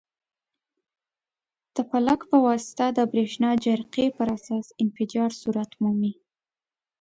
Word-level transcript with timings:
په 1.73 1.81
پلک 1.89 2.19
په 2.29 2.37
واسطه 2.45 2.85
د 2.97 2.99
برېښنا 3.11 3.51
جرقې 3.63 4.05
په 4.17 4.23
اثر 4.35 4.61
انفجار 4.83 5.31
صورت 5.41 5.71
مومي. 5.81 6.13